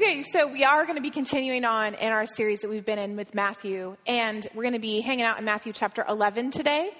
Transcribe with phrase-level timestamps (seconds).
[0.00, 3.00] Okay, so we are going to be continuing on in our series that we've been
[3.00, 6.92] in with Matthew, and we're going to be hanging out in Matthew chapter 11 today.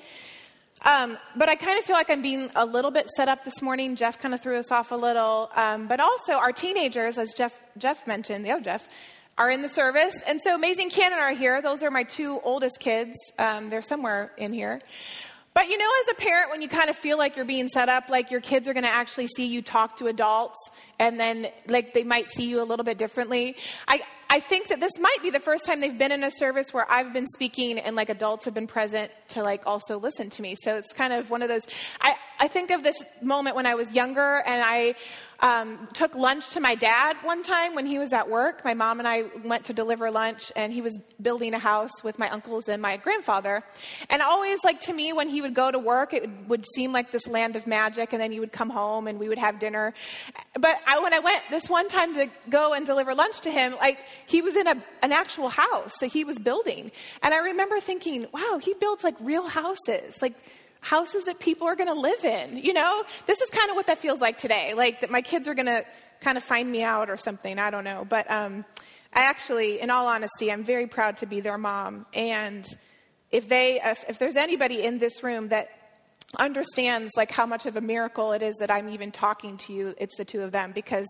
[0.85, 3.62] Um, but I kind of feel like I'm being a little bit set up this
[3.62, 3.95] morning.
[3.95, 5.48] Jeff kind of threw us off a little.
[5.55, 8.89] Um, but also, our teenagers, as Jeff, Jeff mentioned, the other Jeff,
[9.39, 10.17] are in the service.
[10.27, 11.62] And so, Amazing Canon are here.
[11.62, 13.15] Those are my two oldest kids.
[13.38, 14.83] Um, they're somewhere in here.
[15.59, 17.89] But you know, as a parent, when you kind of feel like you're being set
[17.89, 21.49] up, like your kids are going to actually see you talk to adults, and then
[21.66, 23.57] like they might see you a little bit differently.
[23.89, 26.73] I, I think that this might be the first time they've been in a service
[26.73, 30.43] where I've been speaking and like adults have been present to like also listen to
[30.43, 30.55] me.
[30.63, 31.66] So it's kind of one of those.
[32.01, 34.95] I, I think of this moment when I was younger and I
[35.41, 38.65] um, took lunch to my dad one time when he was at work.
[38.65, 42.19] My mom and I went to deliver lunch, and he was building a house with
[42.19, 43.63] my uncles and my grandfather.
[44.10, 47.13] And always, like to me, when he would go to work, it would seem like
[47.13, 49.95] this land of magic, and then he would come home and we would have dinner.
[50.54, 53.76] But I, when I went this one time to go and deliver lunch to him,
[53.76, 56.91] like he was in a, an actual house that he was building.
[57.23, 60.20] And I remember thinking, wow, he builds like real houses.
[60.20, 60.35] Like,
[60.80, 62.59] houses that people are going to live in.
[62.59, 64.75] You know, this is kind of what that feels like today.
[64.75, 65.84] Like that my kids are going to
[66.20, 67.59] kind of find me out or something.
[67.59, 68.06] I don't know.
[68.09, 68.65] But um,
[69.12, 72.06] I actually, in all honesty, I'm very proud to be their mom.
[72.15, 72.66] And
[73.31, 75.69] if they, if, if there's anybody in this room that
[76.38, 79.94] understands like how much of a miracle it is that I'm even talking to you,
[79.98, 81.06] it's the two of them because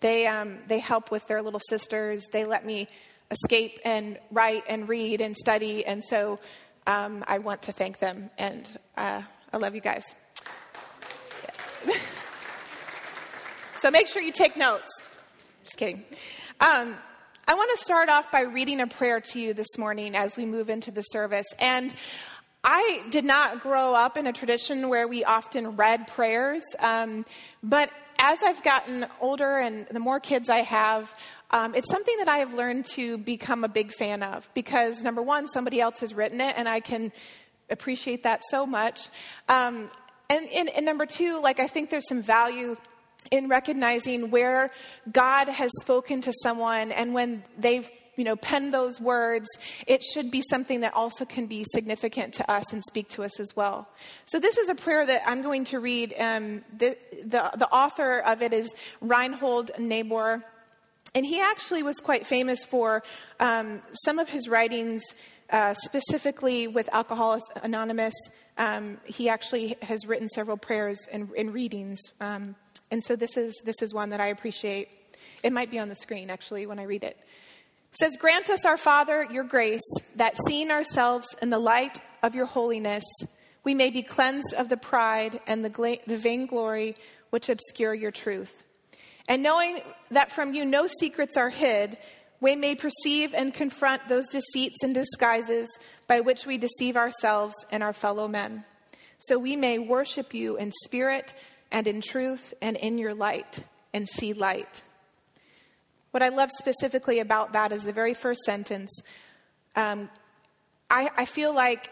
[0.00, 2.24] they um, they help with their little sisters.
[2.32, 2.88] They let me
[3.30, 6.38] escape and write and read and study, and so
[6.86, 10.04] um, I want to thank them, and uh, I love you guys.
[13.80, 14.90] so make sure you take notes.
[15.64, 16.04] Just kidding.
[16.60, 16.96] Um,
[17.48, 20.44] I want to start off by reading a prayer to you this morning as we
[20.46, 21.46] move into the service.
[21.58, 21.94] And
[22.62, 27.24] I did not grow up in a tradition where we often read prayers, um,
[27.62, 31.14] but as I've gotten older and the more kids I have,
[31.50, 35.22] um, it's something that I have learned to become a big fan of because, number
[35.22, 37.12] one, somebody else has written it, and I can
[37.68, 39.08] appreciate that so much.
[39.48, 39.90] Um,
[40.28, 42.76] and, and, and number two, like, I think there's some value
[43.30, 44.70] in recognizing where
[45.10, 49.46] God has spoken to someone and when they've you know penned those words
[49.86, 53.38] it should be something that also can be significant to us and speak to us
[53.38, 53.88] as well.
[54.24, 56.14] So this is a prayer that i'm going to read.
[56.18, 60.42] Um, the, the, the author of it is reinhold niebuhr
[61.14, 63.02] and he actually was quite famous for
[63.40, 65.02] um, some of his writings,
[65.50, 68.14] uh, specifically with Alcoholics Anonymous.
[68.56, 71.98] Um, he actually has written several prayers and, and readings.
[72.20, 72.54] Um,
[72.90, 74.96] and so this is, this is one that I appreciate.
[75.42, 77.16] It might be on the screen, actually, when I read it.
[77.92, 79.80] It says, Grant us, our Father, your grace,
[80.16, 83.04] that seeing ourselves in the light of your holiness,
[83.64, 86.96] we may be cleansed of the pride and the, gla- the vainglory
[87.30, 88.64] which obscure your truth
[89.30, 89.78] and knowing
[90.10, 91.96] that from you no secrets are hid,
[92.40, 95.68] we may perceive and confront those deceits and disguises
[96.08, 98.64] by which we deceive ourselves and our fellow men.
[99.18, 101.32] So we may worship you in spirit
[101.70, 103.62] and in truth and in your light
[103.94, 104.82] and see light.
[106.10, 108.90] What I love specifically about that is the very first sentence.
[109.76, 110.10] Um,
[110.90, 111.88] I, I, feel like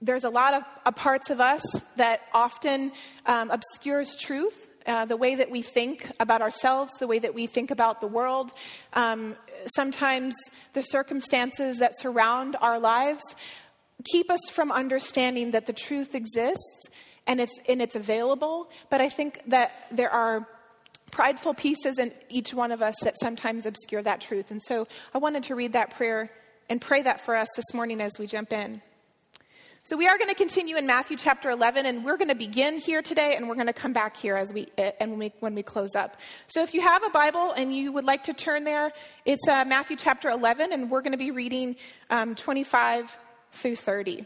[0.00, 1.62] there's a lot of uh, parts of us
[1.96, 2.92] that often
[3.26, 7.46] um, obscures truth uh, the way that we think about ourselves, the way that we
[7.46, 8.52] think about the world,
[8.92, 9.36] um,
[9.74, 10.34] sometimes
[10.72, 13.22] the circumstances that surround our lives
[14.04, 16.88] keep us from understanding that the truth exists
[17.26, 18.68] and it's, and it's available.
[18.90, 20.46] But I think that there are
[21.10, 24.50] prideful pieces in each one of us that sometimes obscure that truth.
[24.50, 26.30] And so I wanted to read that prayer
[26.68, 28.82] and pray that for us this morning as we jump in.
[29.86, 32.78] So we are going to continue in Matthew chapter 11, and we're going to begin
[32.78, 35.54] here today, and we're going to come back here as we and when we, when
[35.54, 36.16] we close up.
[36.46, 38.88] So if you have a Bible and you would like to turn there,
[39.26, 41.76] it's uh, Matthew chapter 11, and we're going to be reading
[42.08, 43.14] um, 25
[43.52, 44.24] through 30.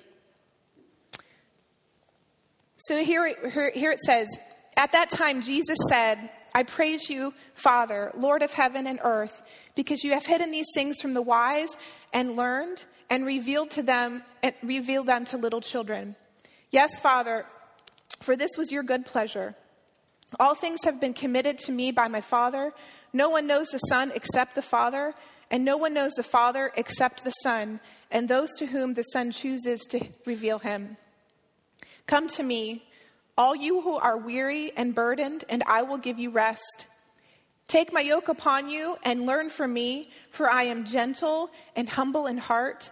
[2.77, 4.29] So here, here, here it says,
[4.77, 9.45] At that time Jesus said, I praise you, Father, Lord of heaven and earth,
[9.77, 11.69] because you have hidden these things from the wise
[12.13, 16.17] and learned and revealed to them and revealed them to little children.
[16.73, 17.47] Yes, Father,
[18.19, 19.55] for this was your good pleasure.
[20.41, 22.73] All things have been committed to me by my Father.
[23.13, 25.15] No one knows the Son except the Father,
[25.53, 27.79] and no one knows the Father except the Son,
[28.11, 30.97] and those to whom the Son chooses to reveal him.
[32.09, 32.88] Come to me,
[33.39, 36.87] all you who are weary and burdened, and I will give you rest.
[37.69, 42.27] Take my yoke upon you and learn from me, for I am gentle and humble
[42.27, 42.91] in heart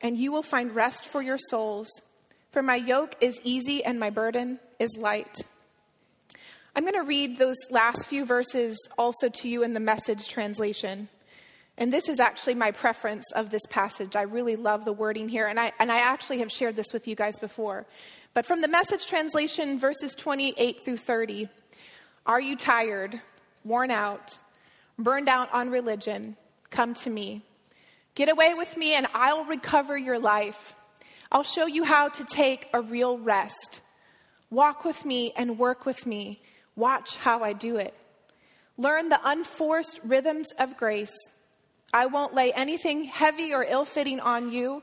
[0.00, 1.88] and you will find rest for your souls.
[2.52, 5.38] For my yoke is easy and my burden is light.
[6.74, 11.08] I'm going to read those last few verses also to you in the message translation.
[11.80, 14.14] And this is actually my preference of this passage.
[14.14, 17.08] I really love the wording here, and I, and I actually have shared this with
[17.08, 17.86] you guys before.
[18.34, 21.48] But from the message translation, verses 28 through 30
[22.26, 23.18] Are you tired,
[23.64, 24.36] worn out,
[24.98, 26.36] burned out on religion?
[26.68, 27.42] Come to me.
[28.14, 30.74] Get away with me, and I'll recover your life.
[31.32, 33.80] I'll show you how to take a real rest.
[34.50, 36.42] Walk with me and work with me.
[36.76, 37.94] Watch how I do it.
[38.76, 41.16] Learn the unforced rhythms of grace.
[41.92, 44.82] I won't lay anything heavy or ill fitting on you.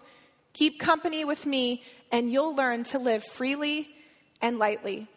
[0.54, 3.90] Keep company with me, and you'll learn to live freely
[4.42, 5.08] and lightly.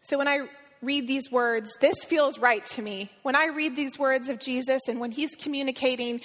[0.00, 0.48] So, when I
[0.82, 3.10] read these words, this feels right to me.
[3.22, 6.20] When I read these words of Jesus and when he's communicating,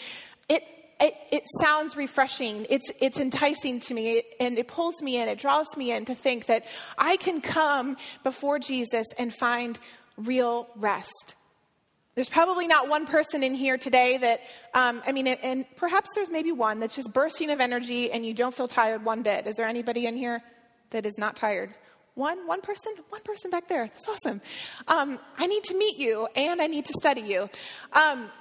[0.50, 0.63] it,
[1.00, 2.65] it, it sounds refreshing.
[2.69, 6.15] It's, it's enticing to me, and it pulls me in, it draws me in to
[6.15, 6.65] think that
[6.98, 9.77] I can come before Jesus and find
[10.18, 11.36] real rest.
[12.18, 14.42] There's probably not one person in here today that,
[14.74, 18.34] um, I mean, and perhaps there's maybe one that's just bursting of energy and you
[18.34, 19.46] don't feel tired one bit.
[19.46, 20.42] Is there anybody in here
[20.90, 21.75] that is not tired?
[22.16, 23.86] One, one person, one person back there.
[23.86, 24.42] That's awesome.
[24.88, 27.52] Um, I need to meet you and I need to study you.
[27.94, 28.31] Um,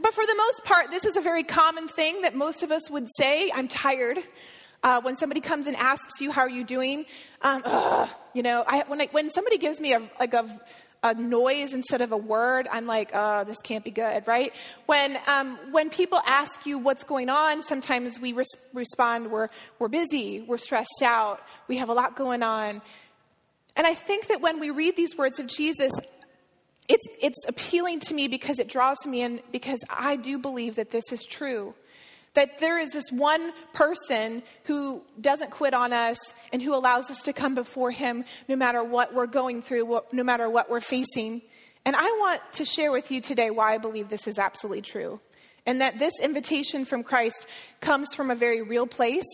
[0.00, 2.88] but for the most part, this is a very common thing that most of us
[2.88, 3.50] would say.
[3.52, 4.20] I'm tired.
[4.84, 7.06] Uh, when somebody comes and asks you how are you doing,
[7.42, 10.60] um, ugh, you know, I, when I, when somebody gives me a like a
[11.02, 14.52] a noise instead of a word, I'm like, oh, this can't be good, right?
[14.86, 19.88] When, um, when people ask you what's going on, sometimes we res- respond, we're, we're
[19.88, 22.82] busy, we're stressed out, we have a lot going on.
[23.74, 25.92] And I think that when we read these words of Jesus,
[26.88, 30.90] it's, it's appealing to me because it draws me in, because I do believe that
[30.90, 31.74] this is true.
[32.34, 36.18] That there is this one person who doesn't quit on us
[36.52, 40.12] and who allows us to come before him no matter what we're going through, what,
[40.12, 41.42] no matter what we're facing.
[41.84, 45.20] And I want to share with you today why I believe this is absolutely true.
[45.66, 47.46] And that this invitation from Christ
[47.80, 49.24] comes from a very real place.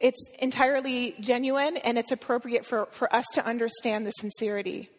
[0.00, 4.90] It's entirely genuine and it's appropriate for, for us to understand the sincerity.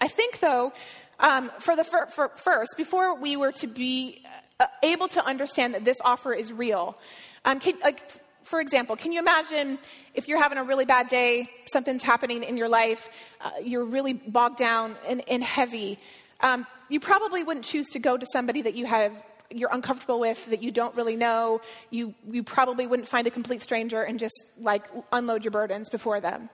[0.00, 0.72] I think, though,
[1.20, 4.22] um, for the fir- for first, before we were to be
[4.60, 6.96] uh, able to understand that this offer is real.
[7.44, 8.02] Um, can, like,
[8.44, 9.78] for example, can you imagine
[10.14, 13.10] if you're having a really bad day, something's happening in your life,
[13.40, 15.98] uh, you're really bogged down and, and heavy.
[16.40, 20.44] Um, you probably wouldn't choose to go to somebody that you have you're uncomfortable with
[20.46, 21.60] that you don't really know.
[21.90, 26.20] You you probably wouldn't find a complete stranger and just like unload your burdens before
[26.20, 26.50] them.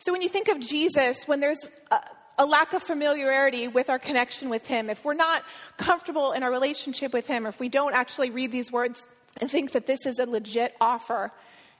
[0.00, 2.00] So when you think of Jesus, when there's a,
[2.40, 5.44] a lack of familiarity with our connection with Him, if we're not
[5.76, 9.06] comfortable in our relationship with Him, or if we don't actually read these words
[9.36, 11.32] and think that this is a legit offer,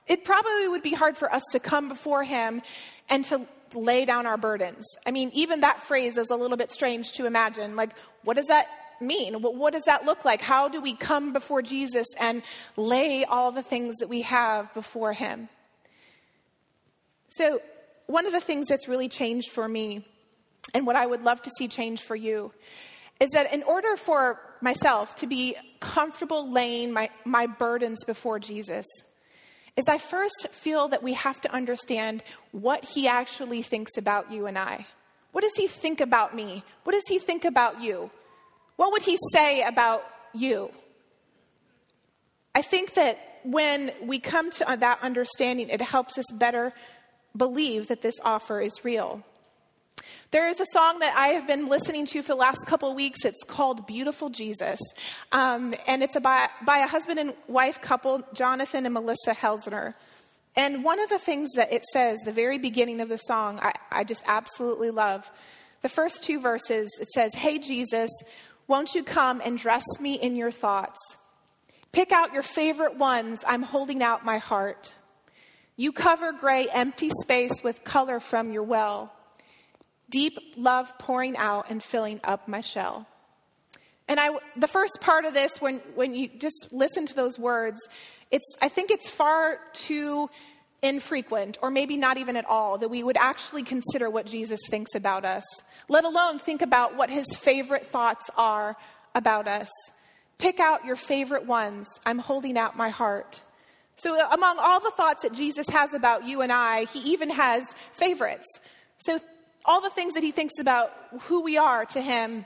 [0.05, 2.61] it probably would be hard for us to come before Him
[3.09, 4.85] and to lay down our burdens.
[5.03, 7.75] I mean, even that phrase is a little bit strange to imagine.
[7.75, 8.67] Like, what does that
[8.99, 9.41] mean?
[9.41, 10.43] What, does that look like?
[10.43, 12.43] How do we come before Jesus and
[12.77, 15.49] lay all the things that we have before Him?
[17.29, 17.61] So,
[18.05, 20.05] one of the things that's really changed for me
[20.73, 22.51] and what I would love to see change for you
[23.19, 28.85] is that in order for myself to be comfortable laying my, my burdens before Jesus,
[29.77, 34.47] is I first feel that we have to understand what he actually thinks about you
[34.47, 34.87] and I.
[35.31, 36.63] What does he think about me?
[36.83, 38.11] What does he think about you?
[38.75, 40.03] What would he say about
[40.33, 40.71] you?
[42.53, 46.73] I think that when we come to that understanding, it helps us better
[47.35, 49.23] believe that this offer is real.
[50.31, 53.25] There is a song that I have been listening to for the last couple weeks.
[53.25, 54.79] It's called Beautiful Jesus.
[55.31, 59.93] Um, and it's by, by a husband and wife couple, Jonathan and Melissa Helser.
[60.55, 63.73] And one of the things that it says, the very beginning of the song, I,
[63.91, 65.29] I just absolutely love.
[65.81, 68.09] The first two verses, it says, Hey, Jesus,
[68.67, 70.99] won't you come and dress me in your thoughts?
[71.91, 73.43] Pick out your favorite ones.
[73.47, 74.95] I'm holding out my heart.
[75.75, 79.11] You cover gray, empty space with color from your well
[80.11, 83.07] deep love pouring out and filling up my shell.
[84.07, 87.79] And I, the first part of this, when, when you just listen to those words,
[88.29, 90.29] it's, I think it's far too
[90.81, 94.95] infrequent, or maybe not even at all, that we would actually consider what Jesus thinks
[94.95, 95.43] about us,
[95.87, 98.75] let alone think about what his favorite thoughts are
[99.15, 99.69] about us.
[100.37, 101.87] Pick out your favorite ones.
[102.05, 103.41] I'm holding out my heart.
[103.95, 107.63] So, among all the thoughts that Jesus has about you and I, he even has
[107.91, 108.47] favorites.
[108.97, 109.19] So,
[109.65, 110.91] all the things that he thinks about
[111.21, 112.45] who we are to him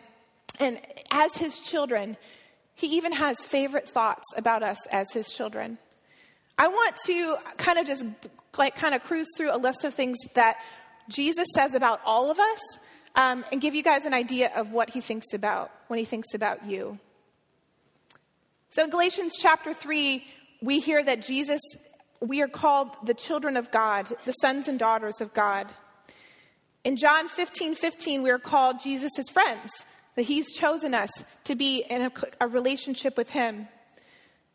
[0.60, 0.80] and
[1.12, 2.18] as his children.
[2.74, 5.78] He even has favorite thoughts about us as his children.
[6.58, 8.06] I want to kind of just
[8.58, 10.58] like kind of cruise through a list of things that
[11.10, 12.60] Jesus says about all of us
[13.16, 16.34] um, and give you guys an idea of what he thinks about when he thinks
[16.34, 17.00] about you.
[18.70, 20.24] So in Galatians chapter 3,
[20.62, 21.62] we hear that Jesus,
[22.20, 25.72] we are called the children of God, the sons and daughters of God.
[26.86, 29.72] In John 15 15, we are called Jesus' friends,
[30.16, 31.10] that he's chosen us
[31.46, 33.68] to be in a, a relationship with him.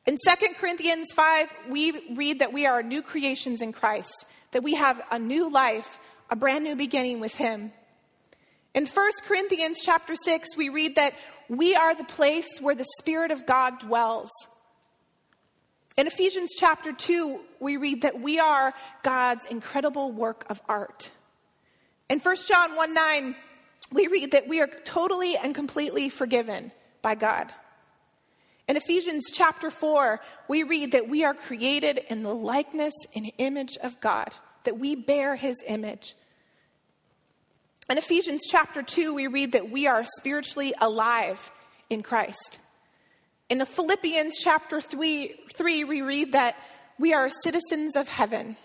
[0.06, 4.74] In 2 Corinthians 5, we read that we are new creations in Christ, that we
[4.74, 5.98] have a new life,
[6.30, 7.72] a brand new beginning with him.
[8.74, 11.14] In 1 Corinthians chapter 6, we read that
[11.48, 14.30] we are the place where the Spirit of God dwells.
[15.96, 18.72] In Ephesians chapter 2, we read that we are
[19.02, 21.10] God's incredible work of art.
[22.10, 23.36] In 1 John 1 9,
[23.92, 27.52] we read that we are totally and completely forgiven by God.
[28.66, 33.76] In Ephesians chapter 4, we read that we are created in the likeness and image
[33.80, 34.30] of God,
[34.64, 36.16] that we bear his image.
[37.88, 41.50] In Ephesians chapter 2, we read that we are spiritually alive
[41.90, 42.58] in Christ.
[43.48, 46.56] In the Philippians chapter 3, 3, we read that
[46.98, 48.56] we are citizens of heaven.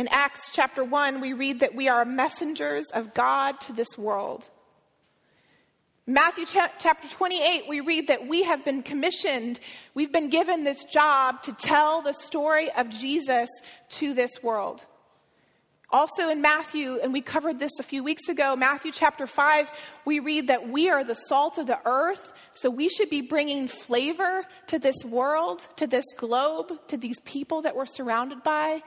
[0.00, 4.48] In Acts chapter 1, we read that we are messengers of God to this world.
[6.06, 9.60] Matthew chapter 28, we read that we have been commissioned,
[9.92, 13.50] we've been given this job to tell the story of Jesus
[13.90, 14.86] to this world.
[15.90, 19.70] Also in Matthew, and we covered this a few weeks ago, Matthew chapter 5,
[20.06, 23.68] we read that we are the salt of the earth, so we should be bringing
[23.68, 28.82] flavor to this world, to this globe, to these people that we're surrounded by.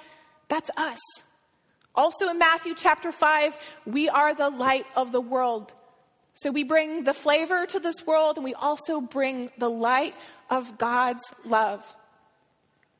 [0.50, 1.00] That's us.
[1.95, 5.73] Also in Matthew chapter 5, we are the light of the world.
[6.33, 10.15] So we bring the flavor to this world, and we also bring the light
[10.50, 11.95] of God's love.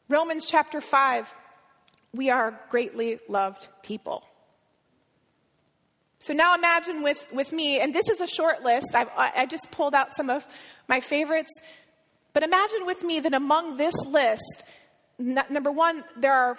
[0.10, 1.34] Romans chapter 5
[2.16, 4.24] we are greatly loved people.
[6.20, 8.94] So now imagine with, with me, and this is a short list.
[8.94, 10.48] I've, I just pulled out some of
[10.88, 11.52] my favorites.
[12.32, 14.64] But imagine with me that among this list,
[15.20, 16.58] n- number one, there are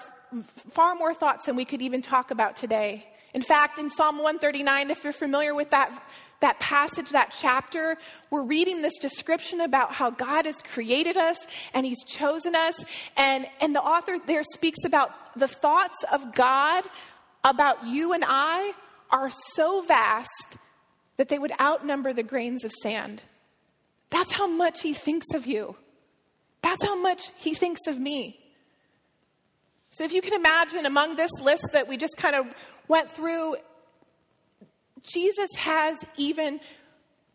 [0.71, 3.07] far more thoughts than we could even talk about today.
[3.35, 6.03] In fact, in Psalm 139, if you're familiar with that,
[6.41, 7.99] that passage, that chapter,
[8.31, 11.39] we're reading this description about how God has created us
[11.75, 12.85] and He's chosen us.
[13.17, 16.85] And, and the author there speaks about the thoughts of God
[17.43, 18.73] about you and I
[19.11, 20.59] are so vast
[21.17, 23.23] that they would outnumber the grains of sand.
[24.11, 25.77] That's how much He thinks of you.
[26.63, 28.44] That's how much He thinks of me.
[29.95, 32.47] So, if you can imagine among this list that we just kind of
[32.89, 33.55] went through,
[35.05, 36.59] Jesus has even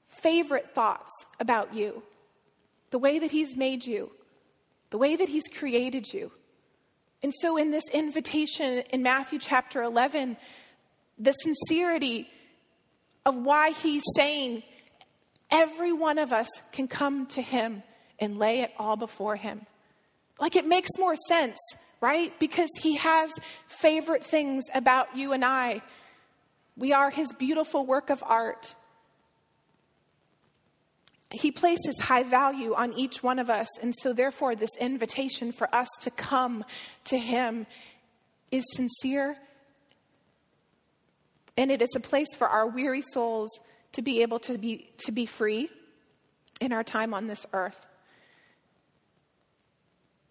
[0.09, 2.03] favorite thoughts about you
[2.89, 4.11] the way that He's made you,
[4.89, 6.33] the way that He's created you.
[7.23, 10.35] And so, in this invitation in Matthew chapter 11,
[11.17, 12.29] the sincerity
[13.25, 14.63] of why He's saying
[15.49, 17.83] every one of us can come to Him
[18.19, 19.65] and lay it all before Him.
[20.41, 21.57] Like it makes more sense,
[22.01, 22.37] right?
[22.39, 23.31] Because He has
[23.67, 25.81] favorite things about you and I.
[26.77, 28.75] We are His beautiful work of art.
[31.31, 33.67] He places high value on each one of us.
[33.81, 36.65] And so, therefore, this invitation for us to come
[37.05, 37.67] to Him
[38.51, 39.37] is sincere.
[41.55, 43.49] And it is a place for our weary souls
[43.91, 45.69] to be able to be, to be free
[46.59, 47.85] in our time on this earth.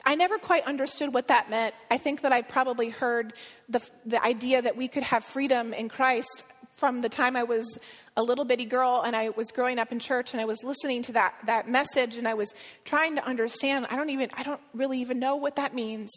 [0.08, 1.74] I never quite understood what that meant.
[1.90, 3.34] I think that I probably heard
[3.68, 6.44] the, the idea that we could have freedom in Christ
[6.76, 7.78] from the time I was
[8.16, 11.02] a little bitty girl and I was growing up in church and I was listening
[11.02, 12.54] to that, that message and I was
[12.86, 13.86] trying to understand.
[13.90, 16.08] I don't even, I don't really even know what that means.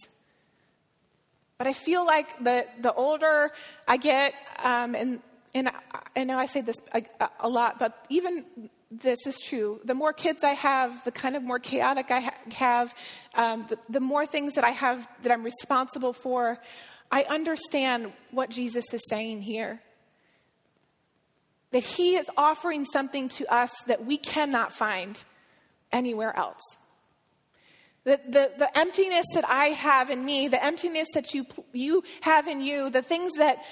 [1.57, 3.51] But I feel like the, the older
[3.89, 4.33] I get,
[4.63, 5.19] um, and,
[5.53, 5.73] and I,
[6.15, 7.03] I, know I say this a,
[7.41, 8.45] a, lot, but even
[8.91, 9.79] this is true.
[9.85, 12.95] The more kids I have, the kind of more chaotic I ha- have,
[13.35, 16.59] um, the, the more things that I have that I'm responsible for,
[17.09, 19.81] I understand what Jesus is saying here
[21.71, 25.23] that He is offering something to us that we cannot find
[25.91, 26.61] anywhere else.
[28.03, 32.47] The, the, the, emptiness that I have in me, the emptiness that you, you have
[32.47, 33.63] in you, the things that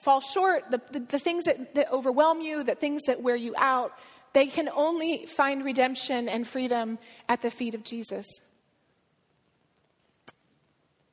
[0.00, 3.54] fall short, the, the, the things that, that overwhelm you, the things that wear you
[3.58, 3.92] out,
[4.34, 6.98] they can only find redemption and freedom
[7.28, 8.26] at the feet of Jesus.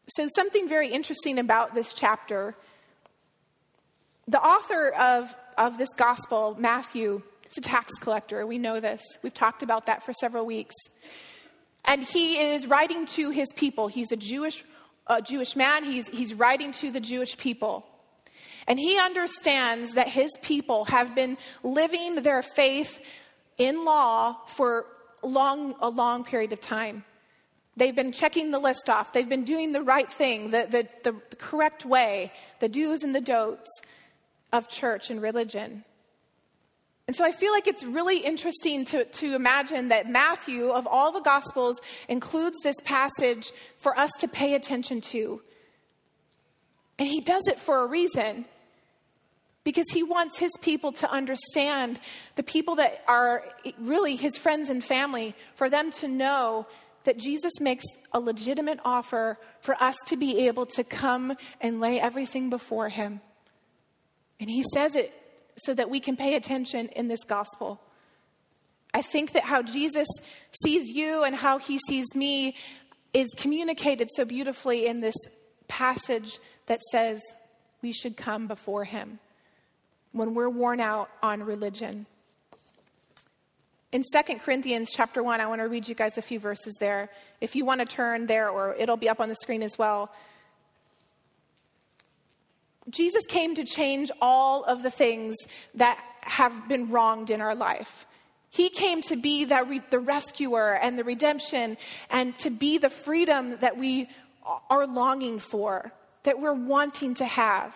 [0.09, 2.55] So, something very interesting about this chapter
[4.27, 8.45] the author of of this gospel, Matthew, is a tax collector.
[8.47, 9.01] We know this.
[9.21, 10.75] We've talked about that for several weeks.
[11.85, 13.87] And he is writing to his people.
[13.87, 14.63] He's a Jewish,
[15.07, 15.83] a Jewish man.
[15.83, 17.85] He's, he's writing to the Jewish people.
[18.67, 23.01] And he understands that his people have been living their faith
[23.57, 24.85] in law for
[25.23, 27.03] long, a long period of time.
[27.77, 29.13] They've been checking the list off.
[29.13, 33.21] They've been doing the right thing, the, the, the, correct way, the do's and the
[33.21, 33.69] don'ts
[34.51, 35.85] of church and religion.
[37.07, 41.11] And so I feel like it's really interesting to, to imagine that Matthew, of all
[41.11, 45.41] the Gospels, includes this passage for us to pay attention to.
[47.01, 48.45] And he does it for a reason
[49.63, 51.99] because he wants his people to understand
[52.35, 53.43] the people that are
[53.79, 56.67] really his friends and family, for them to know
[57.05, 61.99] that Jesus makes a legitimate offer for us to be able to come and lay
[61.99, 63.19] everything before him.
[64.39, 65.11] And he says it
[65.57, 67.81] so that we can pay attention in this gospel.
[68.93, 70.07] I think that how Jesus
[70.63, 72.55] sees you and how he sees me
[73.11, 75.15] is communicated so beautifully in this
[75.67, 76.37] passage
[76.71, 77.21] that says
[77.81, 79.19] we should come before him
[80.13, 82.05] when we're worn out on religion.
[83.91, 87.09] In 2 Corinthians chapter 1, I want to read you guys a few verses there.
[87.41, 90.13] If you want to turn there, or it'll be up on the screen as well.
[92.89, 95.35] Jesus came to change all of the things
[95.75, 98.05] that have been wronged in our life.
[98.49, 101.75] He came to be the, re- the rescuer and the redemption
[102.09, 104.07] and to be the freedom that we
[104.69, 105.91] are longing for,
[106.23, 107.75] that we're wanting to have.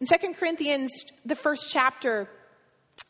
[0.00, 0.90] In 2 Corinthians,
[1.24, 2.28] the first chapter,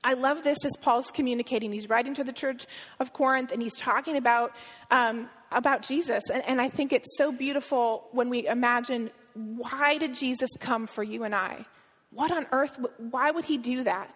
[0.03, 1.73] I love this as Paul's communicating.
[1.73, 2.67] He's writing to the church
[3.01, 4.53] of Corinth and he's talking about,
[4.91, 6.23] um, about Jesus.
[6.33, 11.03] And, and I think it's so beautiful when we imagine why did Jesus come for
[11.03, 11.67] you and I?
[12.11, 14.15] What on earth, why would he do that?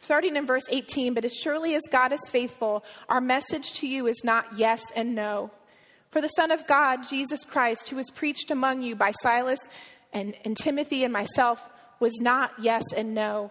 [0.00, 4.06] Starting in verse 18, but as surely as God is faithful, our message to you
[4.06, 5.50] is not yes and no.
[6.14, 9.58] For the Son of God, Jesus Christ, who was preached among you by Silas
[10.12, 11.60] and, and Timothy and myself,
[11.98, 13.50] was not yes and no.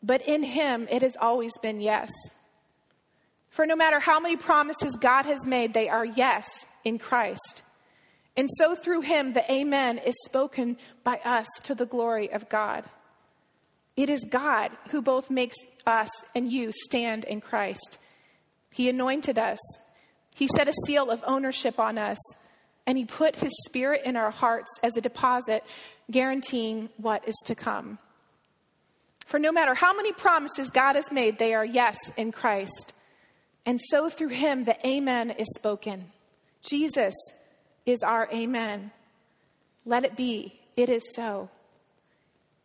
[0.00, 2.12] But in him, it has always been yes.
[3.50, 6.46] For no matter how many promises God has made, they are yes
[6.84, 7.64] in Christ.
[8.36, 12.84] And so through him, the Amen is spoken by us to the glory of God.
[13.96, 15.56] It is God who both makes
[15.88, 17.98] us and you stand in Christ.
[18.70, 19.58] He anointed us,
[20.34, 22.18] He set a seal of ownership on us,
[22.86, 25.64] and He put His Spirit in our hearts as a deposit,
[26.10, 27.98] guaranteeing what is to come.
[29.24, 32.92] For no matter how many promises God has made, they are yes in Christ.
[33.64, 36.10] And so through Him, the Amen is spoken.
[36.62, 37.14] Jesus
[37.86, 38.90] is our amen.
[39.84, 40.58] Let it be.
[40.76, 41.50] It is so.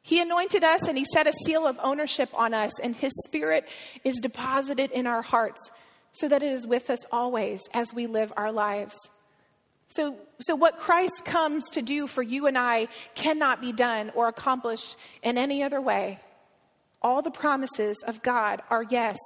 [0.02, 3.66] He anointed us and he set a seal of ownership on us, and his spirit
[4.04, 5.60] is deposited in our hearts
[6.12, 8.96] so that it is with us always as we live our lives.
[9.90, 14.28] So, so what Christ comes to do for you and I cannot be done or
[14.28, 16.20] accomplished in any other way.
[17.02, 19.18] All the promises of God are yes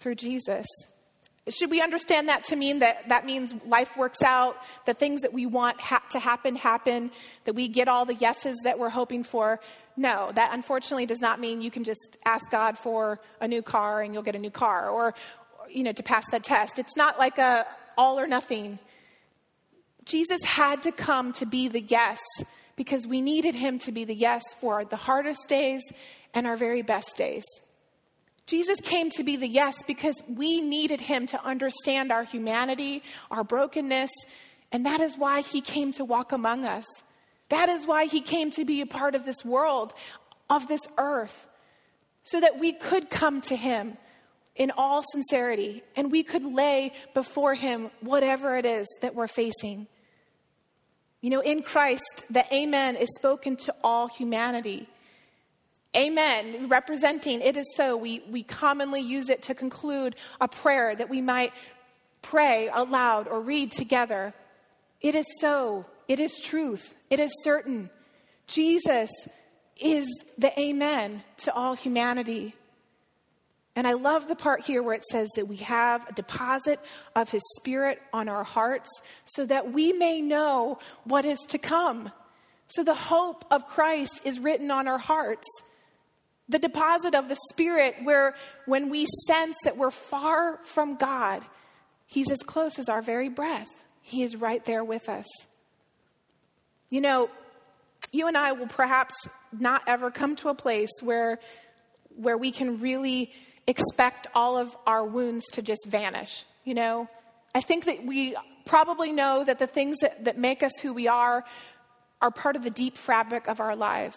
[0.00, 0.66] through Jesus.
[1.48, 4.56] Should we understand that to mean that that means life works out,
[4.86, 7.10] the things that we want ha- to happen happen,
[7.44, 9.60] that we get all the yeses that we're hoping for?
[9.96, 14.02] No, that unfortunately does not mean you can just ask God for a new car
[14.02, 15.14] and you'll get a new car or
[15.74, 16.78] you know to pass that test.
[16.78, 18.78] It's not like a all or nothing.
[20.04, 22.18] Jesus had to come to be the yes
[22.76, 25.82] because we needed him to be the yes for the hardest days
[26.34, 27.44] and our very best days.
[28.46, 33.44] Jesus came to be the yes because we needed him to understand our humanity, our
[33.44, 34.10] brokenness,
[34.72, 36.84] and that is why he came to walk among us.
[37.50, 39.92] That is why he came to be a part of this world,
[40.50, 41.46] of this earth,
[42.24, 43.96] so that we could come to him
[44.56, 49.86] in all sincerity and we could lay before him whatever it is that we're facing.
[51.20, 54.88] You know, in Christ, the Amen is spoken to all humanity.
[55.96, 57.96] Amen, representing it is so.
[57.96, 61.52] We, we commonly use it to conclude a prayer that we might
[62.22, 64.32] pray aloud or read together.
[65.00, 65.84] It is so.
[66.08, 66.94] It is truth.
[67.10, 67.90] It is certain.
[68.46, 69.10] Jesus
[69.76, 70.06] is
[70.38, 72.54] the Amen to all humanity.
[73.74, 76.78] And I love the part here where it says that we have a deposit
[77.16, 78.90] of His Spirit on our hearts
[79.24, 82.12] so that we may know what is to come.
[82.68, 85.46] So the hope of Christ is written on our hearts
[86.48, 88.34] the deposit of the Spirit, where
[88.66, 91.42] when we sense that we're far from God,
[92.06, 93.70] He's as close as our very breath.
[94.02, 95.26] He is right there with us.
[96.90, 97.30] You know,
[98.10, 99.14] you and I will perhaps
[99.50, 101.38] not ever come to a place where,
[102.16, 103.32] where we can really
[103.66, 106.44] expect all of our wounds to just vanish.
[106.64, 107.08] You know,
[107.54, 111.08] I think that we probably know that the things that, that make us who we
[111.08, 111.44] are
[112.20, 114.16] are part of the deep fabric of our lives.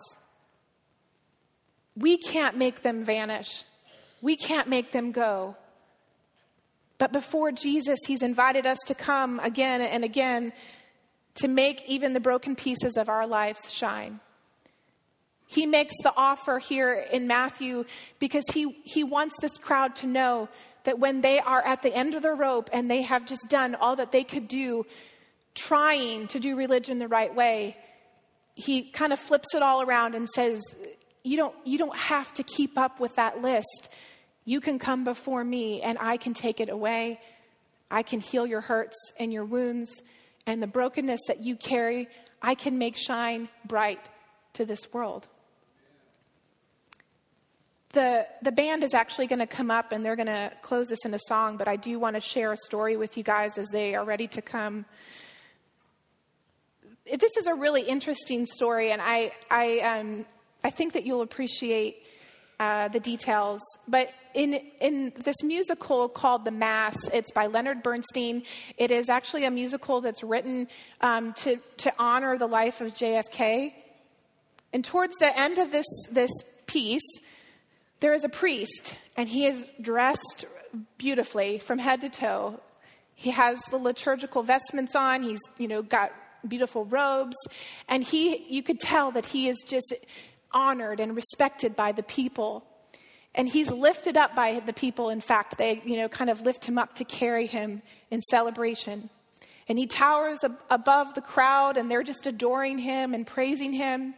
[1.98, 3.64] We can't make them vanish,
[4.22, 5.56] we can't make them go.
[6.98, 10.54] But before Jesus, He's invited us to come again and again
[11.36, 14.22] to make even the broken pieces of our lives shine.
[15.48, 17.86] He makes the offer here in Matthew
[18.20, 20.50] because he, he wants this crowd to know
[20.86, 23.76] that when they are at the end of the rope and they have just done
[23.76, 24.86] all that they could do,
[25.54, 27.78] trying to do religion the right way,
[28.56, 30.62] he kind of flips it all around and says,
[31.24, 33.90] you don't, you don't have to keep up with that list.
[34.46, 37.20] You can come before me and I can take it away.
[37.90, 40.02] I can heal your hurts and your wounds
[40.46, 42.08] and the brokenness that you carry.
[42.42, 44.00] I can make shine bright
[44.54, 45.28] to this world.
[47.96, 51.06] The, the band is actually going to come up and they're going to close this
[51.06, 53.70] in a song, but I do want to share a story with you guys as
[53.70, 54.84] they are ready to come.
[57.06, 60.26] This is a really interesting story, and I, I, um,
[60.62, 62.06] I think that you'll appreciate
[62.60, 63.62] uh, the details.
[63.88, 68.44] But in, in this musical called The Mass, it's by Leonard Bernstein.
[68.78, 70.68] It is actually a musical that's written
[71.00, 73.72] um, to, to honor the life of JFK.
[74.74, 76.32] And towards the end of this, this
[76.66, 77.08] piece,
[78.00, 80.46] there is a priest, and he is dressed
[80.98, 82.60] beautifully from head to toe.
[83.14, 85.24] He has the liturgical vestments on.
[85.24, 86.12] He's, you know, got
[86.48, 87.36] beautiful robes,
[87.88, 89.94] and he you could tell that he is just
[90.52, 92.66] honored and respected by the people.
[93.38, 95.10] And he's lifted up by the people.
[95.10, 99.10] In fact, they, you know, kind of lift him up to carry him in celebration.
[99.68, 104.14] And he towers ab- above the crowd, and they're just adoring him and praising him.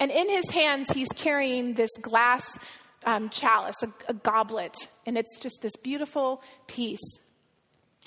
[0.00, 2.58] And in his hands, he's carrying this glass
[3.06, 7.18] um, chalice, a, a goblet, and it's just this beautiful piece.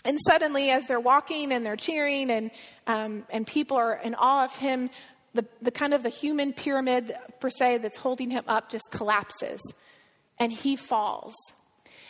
[0.06, 2.52] And suddenly, as they're walking and they're cheering, and,
[2.88, 4.90] um, and people are in awe of him,
[5.34, 9.62] the, the kind of the human pyramid, per se, that's holding him up just collapses,
[10.38, 11.36] and he falls.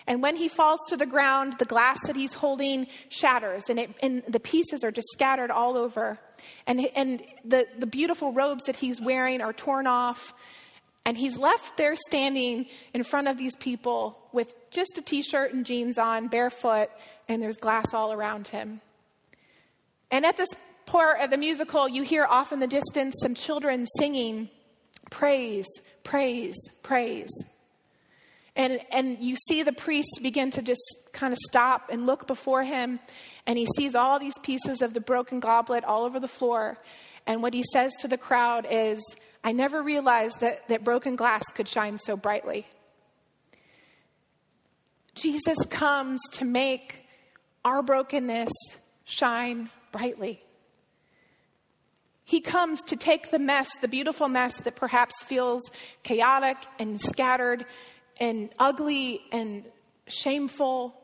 [0.07, 3.91] And when he falls to the ground, the glass that he's holding shatters, and, it,
[4.01, 6.17] and the pieces are just scattered all over.
[6.65, 10.33] And, and the, the beautiful robes that he's wearing are torn off,
[11.05, 15.53] and he's left there standing in front of these people with just a t shirt
[15.53, 16.89] and jeans on, barefoot,
[17.27, 18.81] and there's glass all around him.
[20.11, 20.49] And at this
[20.85, 24.49] part of the musical, you hear off in the distance some children singing,
[25.09, 25.67] Praise,
[26.03, 27.29] praise, praise.
[28.55, 30.81] And, and you see the priest begin to just
[31.13, 32.99] kind of stop and look before him,
[33.47, 36.77] and he sees all these pieces of the broken goblet all over the floor.
[37.25, 38.99] And what he says to the crowd is,
[39.43, 42.65] I never realized that, that broken glass could shine so brightly.
[45.15, 47.05] Jesus comes to make
[47.65, 48.51] our brokenness
[49.03, 50.43] shine brightly.
[52.23, 55.63] He comes to take the mess, the beautiful mess that perhaps feels
[56.03, 57.65] chaotic and scattered
[58.19, 59.65] and ugly and
[60.07, 60.98] shameful.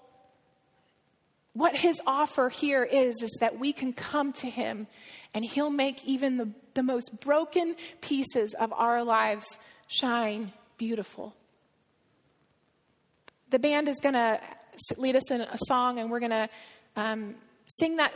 [1.55, 4.87] What his offer here is, is that we can come to him
[5.33, 9.45] and he'll make even the the most broken pieces of our lives
[9.87, 11.35] shine beautiful.
[13.49, 14.39] The band is going to
[14.97, 16.49] lead us in a song, and we're going to
[16.95, 17.35] um,
[17.67, 18.13] sing that.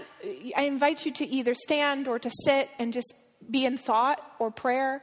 [0.55, 3.13] I invite you to either stand or to sit and just
[3.49, 5.01] be in thought or prayer.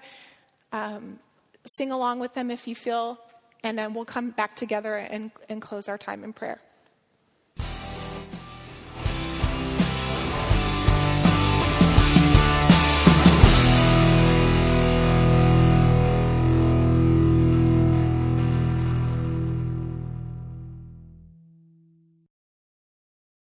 [0.73, 1.19] Um,
[1.77, 3.19] sing along with them if you feel,
[3.63, 6.61] and then we'll come back together and, and close our time in prayer.